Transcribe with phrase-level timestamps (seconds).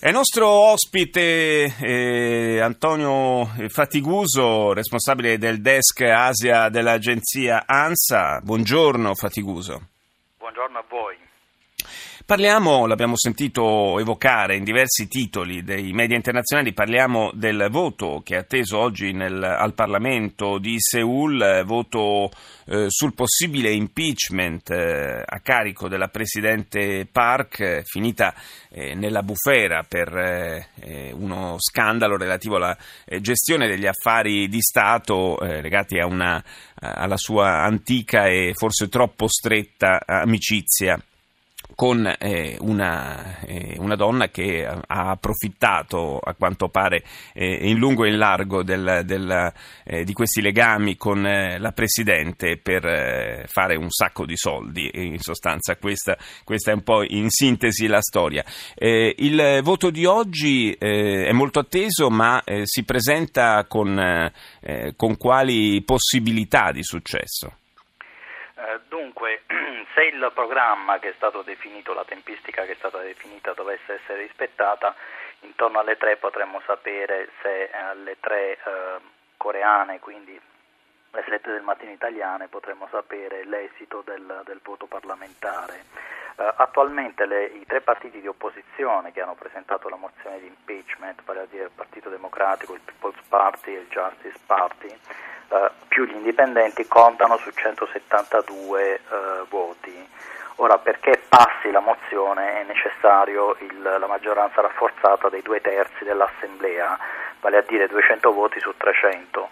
[0.00, 8.40] È nostro ospite eh, Antonio Fatiguso, responsabile del desk Asia dell'agenzia ANSA.
[8.40, 9.88] Buongiorno Fatiguso.
[10.38, 11.16] Buongiorno a voi.
[12.28, 18.38] Parliamo, l'abbiamo sentito evocare in diversi titoli dei media internazionali, parliamo del voto che è
[18.38, 22.30] atteso oggi nel, al Parlamento di Seoul, voto
[22.66, 28.34] eh, sul possibile impeachment eh, a carico della Presidente Park, finita
[28.68, 34.60] eh, nella bufera per eh, eh, uno scandalo relativo alla eh, gestione degli affari di
[34.60, 36.44] Stato legati una,
[36.74, 41.00] alla sua antica e forse troppo stretta amicizia
[41.78, 48.04] con eh, una, eh, una, donna che ha approfittato a quanto pare eh, in lungo
[48.04, 49.52] e in largo del, del,
[49.84, 54.90] eh, di questi legami con eh, la Presidente per fare un sacco di soldi.
[54.92, 58.44] In sostanza questa, questa, è un po' in sintesi la storia.
[58.74, 64.32] il voto di oggi è molto atteso ma si presenta con,
[64.96, 67.52] con quali possibilità di successo?
[70.18, 74.94] Il programma che è stato definito, la tempistica che è stata definita dovesse essere rispettata,
[75.40, 78.58] intorno alle tre potremmo sapere se alle tre eh,
[79.36, 80.38] coreane, quindi
[81.12, 85.84] alle 7 del mattino italiane, potremmo sapere l'esito del, del voto parlamentare.
[86.38, 91.20] Uh, attualmente le, i tre partiti di opposizione che hanno presentato la mozione di impeachment,
[91.24, 94.96] vale a dire il Partito Democratico, il People's Party e il Justice Party,
[95.48, 100.08] uh, più gli indipendenti contano su 172 uh, voti.
[100.60, 106.98] Ora, perché passi la mozione è necessario il, la maggioranza rafforzata dei due terzi dell'Assemblea,
[107.40, 109.48] vale a dire 200 voti su 300,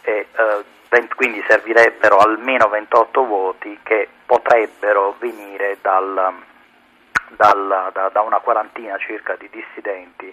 [0.00, 6.32] e, eh, quindi servirebbero almeno 28 voti che potrebbero venire dal,
[7.30, 10.32] dal, da, da, una quarantina circa di dissidenti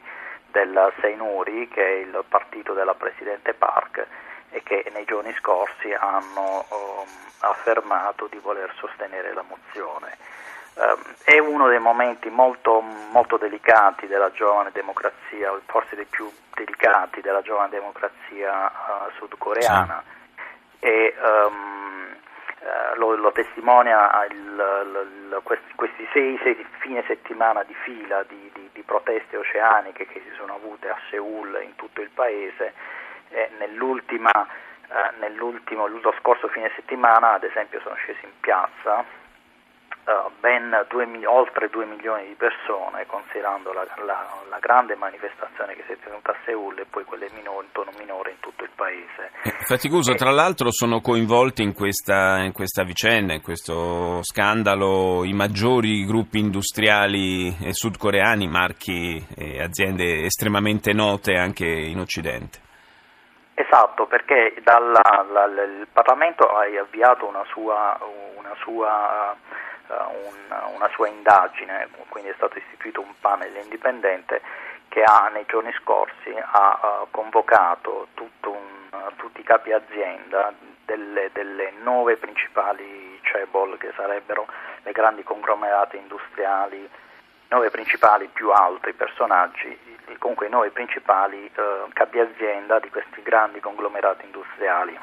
[0.51, 4.05] del Seinuri, che è il partito della Presidente Park,
[4.51, 7.07] e che nei giorni scorsi hanno um,
[7.39, 10.15] affermato di voler sostenere la mozione.
[10.75, 17.21] Um, è uno dei momenti molto, molto, delicati della giovane democrazia, forse dei più delicati
[17.21, 20.85] della giovane democrazia uh, sudcoreana sì.
[20.85, 21.76] e um,
[23.27, 28.81] lo, testimonia il, il, questi, questi sei, sei, fine settimana di fila di, di, di
[28.83, 32.73] proteste oceaniche che si sono avute a Seoul e in tutto il paese
[33.29, 39.03] eh, nell'ultima, eh, nell'ultimo, lo scorso fine settimana ad esempio sono scesi in piazza
[40.39, 45.93] ben due, oltre 2 milioni di persone, considerando la, la, la, grande manifestazione che si
[45.93, 49.31] è tenuta a Seul e poi quelle minori, in tono minore in tutto il paese.
[49.43, 55.33] Eh, Faticoso, tra l'altro sono coinvolti in questa, in questa, vicenda, in questo scandalo, i
[55.33, 62.65] maggiori gruppi industriali sudcoreani, marchi e aziende estremamente note anche in Occidente.
[63.59, 67.97] Esatto, perché dalla, la, il Parlamento ha avviato una sua,
[68.37, 69.35] una, sua,
[69.87, 74.41] un, una sua, indagine, quindi è stato istituito un panel indipendente
[74.89, 78.57] che ha nei giorni scorsi ha uh, convocato un,
[78.91, 80.53] uh, tutti i capi azienda
[80.85, 84.47] delle, delle nove principali cebol che sarebbero
[84.83, 86.89] le grandi conglomerati industriali
[87.49, 89.77] nove principali più alti personaggi,
[90.19, 94.97] comunque i nove principali eh, capi azienda di questi grandi conglomerati industriali.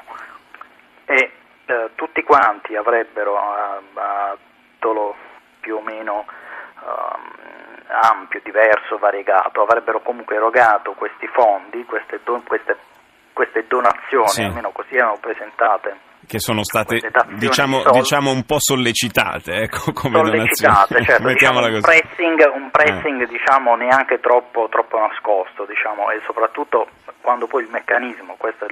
[1.05, 1.31] E
[1.65, 3.39] eh, tutti quanti avrebbero
[4.85, 5.15] titolo
[5.59, 6.25] più o meno
[6.85, 7.23] um,
[7.87, 12.77] ampio, diverso, variegato, avrebbero comunque erogato questi fondi, queste, do, queste,
[13.33, 14.43] queste donazioni, sì.
[14.43, 16.13] almeno così erano presentate.
[16.27, 16.99] Che sono state
[17.37, 23.27] diciamo, diciamo, un po' sollecitate ecco, come sollecitate, certo, diciamo un pressing, un pressing eh.
[23.27, 26.87] diciamo, neanche troppo, troppo nascosto diciamo, e soprattutto
[27.21, 28.69] quando poi il meccanismo, questa è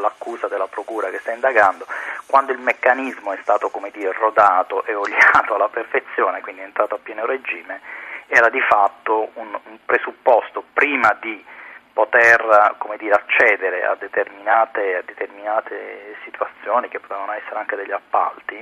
[0.00, 1.86] l'accusa della procura che sta indagando,
[2.26, 7.00] quando il meccanismo è stato dire, rodato e oliato alla perfezione, quindi è entrato a
[7.02, 7.80] pieno regime,
[8.26, 11.44] era di fatto un, un presupposto prima di
[11.92, 18.56] poter dire, accedere a determinate, a determinate, situazioni che potevano essere anche degli appalti,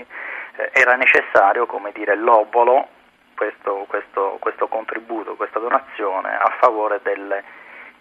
[0.57, 2.87] eh, era necessario dire, l'obolo,
[3.35, 7.43] questo, questo, questo, contributo, questa donazione a favore delle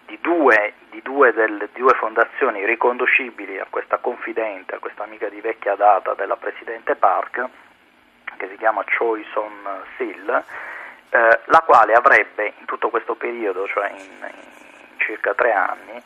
[0.06, 5.30] di due, di, due delle, di due fondazioni riconducibili a questa confidente, a questa amica
[5.30, 7.48] di vecchia data della Presidente Park,
[8.38, 13.90] che si chiama Choi Son Sil, eh, la quale avrebbe in tutto questo periodo, cioè
[13.90, 16.02] in, in circa tre anni,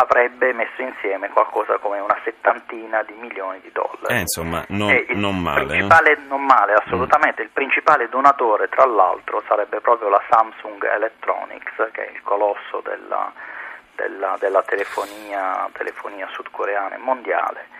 [0.00, 4.14] avrebbe messo insieme qualcosa come una settantina di milioni di dollari.
[4.14, 5.76] Eh, insomma, non, non male.
[5.76, 6.18] Eh?
[6.26, 7.42] Non male, assolutamente.
[7.42, 7.44] Mm.
[7.44, 13.32] Il principale donatore, tra l'altro, sarebbe proprio la Samsung Electronics, che è il colosso della,
[13.94, 17.78] della, della telefonia, telefonia sudcoreana e mondiale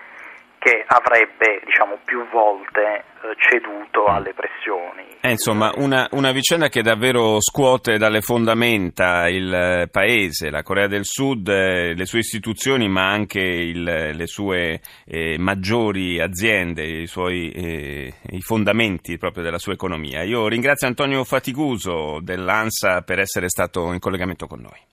[0.61, 4.15] che avrebbe diciamo, più volte eh, ceduto mm.
[4.15, 5.07] alle pressioni.
[5.23, 10.87] Eh, insomma, una, una, vicenda che davvero scuote dalle fondamenta il eh, paese, la Corea
[10.87, 17.07] del Sud, eh, le sue istituzioni, ma anche il, le sue eh, maggiori aziende, i,
[17.07, 20.23] suoi, eh, i fondamenti proprio della sua economia.
[20.25, 24.89] Io ringrazio Antonio Faticuso dell'ANSA per essere stato in collegamento con noi.